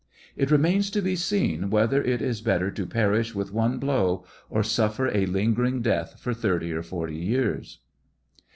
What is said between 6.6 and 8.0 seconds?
or forty years."